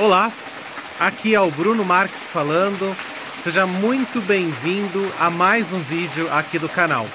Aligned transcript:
Olá, 0.00 0.32
aqui 0.98 1.34
é 1.34 1.40
o 1.42 1.50
Bruno 1.50 1.84
Marques 1.84 2.22
falando. 2.32 2.96
Seja 3.44 3.66
muito 3.66 4.18
bem-vindo 4.22 5.12
a 5.20 5.28
mais 5.28 5.70
um 5.74 5.78
vídeo 5.78 6.26
aqui 6.32 6.58
do 6.58 6.70
canal. 6.70 7.06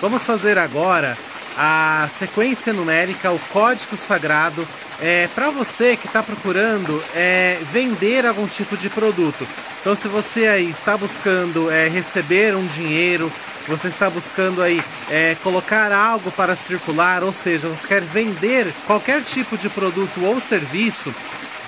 Vamos 0.00 0.24
fazer 0.24 0.58
agora 0.58 1.16
a 1.56 2.08
sequência 2.10 2.72
numérica, 2.72 3.30
o 3.30 3.38
código 3.52 3.96
sagrado, 3.96 4.66
é, 5.00 5.28
para 5.36 5.50
você 5.50 5.96
que 5.96 6.08
está 6.08 6.20
procurando 6.20 7.00
é, 7.14 7.58
vender 7.70 8.26
algum 8.26 8.48
tipo 8.48 8.76
de 8.76 8.90
produto. 8.90 9.46
Então, 9.80 9.94
se 9.94 10.08
você 10.08 10.48
aí 10.48 10.68
está 10.68 10.96
buscando 10.96 11.70
é, 11.70 11.86
receber 11.86 12.56
um 12.56 12.66
dinheiro, 12.66 13.30
você 13.68 13.86
está 13.86 14.10
buscando 14.10 14.62
aí 14.62 14.82
é, 15.08 15.36
colocar 15.44 15.92
algo 15.92 16.32
para 16.32 16.56
circular, 16.56 17.22
ou 17.22 17.32
seja, 17.32 17.68
você 17.68 17.86
quer 17.86 18.00
vender 18.00 18.66
qualquer 18.84 19.22
tipo 19.22 19.56
de 19.56 19.68
produto 19.68 20.24
ou 20.24 20.40
serviço, 20.40 21.14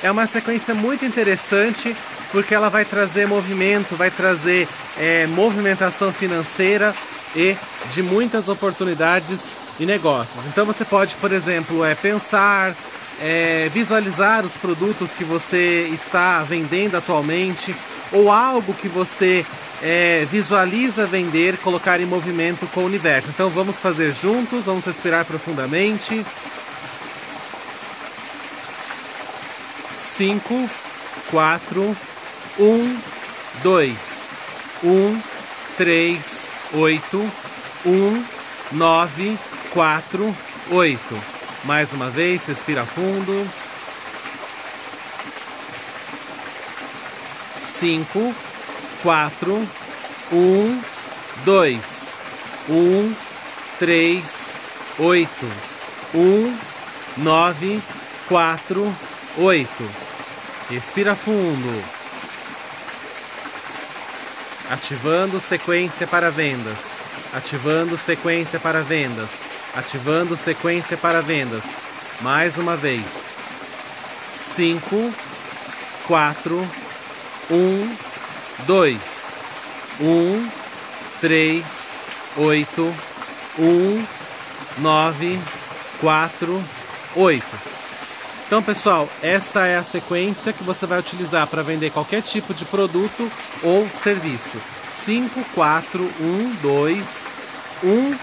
é 0.03 0.11
uma 0.11 0.27
sequência 0.27 0.75
muito 0.75 1.05
interessante 1.05 1.95
porque 2.31 2.55
ela 2.55 2.69
vai 2.69 2.85
trazer 2.85 3.27
movimento, 3.27 3.97
vai 3.97 4.11
trazer 4.11 4.69
é, 4.99 5.27
movimentação 5.29 6.13
financeira 6.13 6.95
e 7.35 7.57
de 7.93 8.03
muitas 8.03 8.49
oportunidades 8.49 9.53
e 9.81 9.87
negócios. 9.87 10.45
Então 10.47 10.67
você 10.67 10.85
pode, 10.85 11.15
por 11.17 11.33
exemplo, 11.33 11.85
é, 11.85 11.95
pensar, 11.95 12.75
é, 13.21 13.71
visualizar 13.73 14.45
os 14.45 14.55
produtos 14.55 15.13
que 15.13 15.25
você 15.25 15.89
está 15.93 16.43
vendendo 16.43 16.97
atualmente 16.97 17.75
ou 18.13 18.31
algo 18.31 18.75
que 18.75 18.89
você 18.89 19.45
é, 19.83 20.27
visualiza 20.31 21.07
vender, 21.07 21.57
colocar 21.59 22.01
em 22.01 22.07
movimento 22.07 22.67
com 22.73 22.81
o 22.81 22.87
universo. 22.87 23.29
Então 23.31 23.49
vamos 23.49 23.81
fazer 23.81 24.15
juntos, 24.15 24.65
vamos 24.65 24.85
respirar 24.85 25.25
profundamente. 25.25 26.25
5, 30.19 30.69
4, 31.31 31.97
1, 32.59 33.03
2, 33.63 33.97
1, 34.83 35.23
3, 35.77 36.49
8, 36.75 37.33
1, 37.87 38.25
9, 38.73 39.39
4, 39.73 40.37
8. 40.73 41.01
Mais 41.63 41.93
uma 41.93 42.11
vez, 42.11 42.45
respira 42.47 42.85
fundo. 42.85 43.49
5, 47.79 48.35
4, 49.05 49.69
1, 50.33 50.83
2, 51.45 51.81
1, 52.69 53.15
3, 53.79 54.25
8, 54.99 55.31
1, 56.13 56.59
9, 57.19 57.83
4, 58.29 58.95
8. 59.39 60.08
Respira 60.71 61.17
fundo. 61.17 61.83
Ativando 64.71 65.41
sequência 65.41 66.07
para 66.07 66.31
vendas. 66.31 66.77
Ativando 67.33 67.97
sequência 67.97 68.61
para 68.61 68.83
vendas. 68.83 69.31
Ativando 69.75 70.37
sequência 70.37 70.95
para 70.99 71.23
vendas. 71.23 71.63
Mais 72.21 72.59
uma 72.59 72.77
vez. 72.77 73.03
5, 74.43 75.15
4, 76.07 76.71
1, 77.51 77.97
2, 78.67 78.99
1, 80.01 80.49
3, 81.23 81.65
8, 82.37 82.95
1, 83.59 84.07
9, 84.79 85.41
4, 85.99 86.65
8. 87.17 87.78
Então, 88.49 88.63
pessoal, 88.63 89.07
esta 89.23 89.67
é 89.67 89.77
a 89.77 89.85
sequência 89.85 90.55
que 90.55 90.65
você 90.65 90.87
vai 90.87 90.99
utilizar 90.99 91.47
para 91.47 91.61
vender 91.61 91.91
qualquer 91.91 92.23
tipo 92.23 92.55
de 92.55 92.65
produto 92.65 93.31
ou 93.63 93.87
serviço. 93.91 94.57
5, 94.91 95.45
4, 95.55 96.03
1, 96.19 96.51
2, 96.63 97.27
1, 97.85 98.15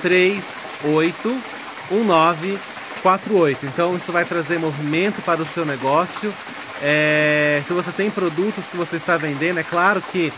3, 0.00 0.64
8, 0.84 1.42
1, 1.90 2.04
9, 2.04 2.58
4, 3.02 3.36
8. 3.36 3.66
Então, 3.66 3.96
isso 3.96 4.12
vai 4.12 4.24
trazer 4.24 4.60
movimento 4.60 5.20
para 5.22 5.42
o 5.42 5.46
seu 5.46 5.66
negócio. 5.66 6.32
É, 6.80 7.60
se 7.66 7.72
você 7.72 7.90
tem 7.90 8.08
produtos 8.08 8.68
que 8.68 8.76
você 8.76 8.94
está 8.94 9.16
vendendo, 9.16 9.58
é 9.58 9.64
claro 9.64 10.00
que 10.00 10.32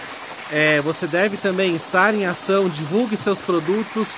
é, 0.51 0.81
você 0.81 1.07
deve 1.07 1.37
também 1.37 1.77
estar 1.77 2.15
em 2.15 2.25
ação, 2.25 2.67
divulgue 2.67 3.19
seus 3.19 3.41
produtos 3.41 4.09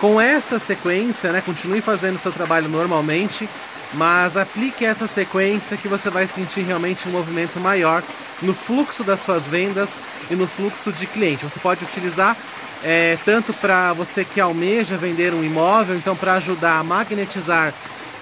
com 0.00 0.18
esta 0.18 0.58
sequência, 0.58 1.30
né? 1.30 1.42
Continue 1.44 1.82
fazendo 1.82 2.18
seu 2.18 2.32
trabalho 2.32 2.70
normalmente 2.70 3.46
mas 3.94 4.36
aplique 4.36 4.84
essa 4.84 5.06
sequência 5.06 5.76
que 5.76 5.88
você 5.88 6.10
vai 6.10 6.26
sentir 6.26 6.60
realmente 6.60 7.08
um 7.08 7.12
movimento 7.12 7.58
maior 7.58 8.02
no 8.42 8.54
fluxo 8.54 9.02
das 9.02 9.22
suas 9.22 9.44
vendas 9.44 9.90
e 10.30 10.34
no 10.34 10.46
fluxo 10.46 10.92
de 10.92 11.06
cliente. 11.06 11.44
Você 11.44 11.58
pode 11.58 11.84
utilizar 11.84 12.36
é, 12.82 13.18
tanto 13.24 13.52
para 13.52 13.92
você 13.92 14.24
que 14.24 14.40
almeja 14.40 14.96
vender 14.96 15.34
um 15.34 15.44
imóvel, 15.44 15.96
então 15.96 16.16
para 16.16 16.34
ajudar 16.34 16.78
a 16.78 16.84
magnetizar 16.84 17.74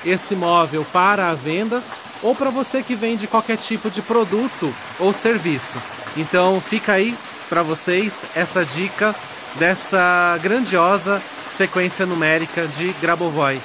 esse 0.04 0.34
imóvel 0.34 0.86
para 0.92 1.30
a 1.30 1.34
venda, 1.34 1.82
ou 2.22 2.34
para 2.34 2.50
você 2.50 2.82
que 2.82 2.94
vende 2.94 3.26
qualquer 3.26 3.56
tipo 3.56 3.90
de 3.90 4.02
produto 4.02 4.74
ou 4.98 5.12
serviço. 5.12 5.78
Então 6.16 6.60
fica 6.60 6.92
aí 6.92 7.14
para 7.48 7.62
vocês 7.62 8.24
essa 8.34 8.64
dica 8.64 9.14
dessa 9.54 10.38
grandiosa 10.42 11.22
sequência 11.50 12.04
numérica 12.04 12.66
de 12.66 12.92
Grabovoi. 13.00 13.60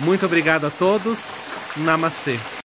Muito 0.00 0.24
obrigado 0.24 0.66
a 0.66 0.70
todos 0.70 1.34
Namastê. 1.78 2.36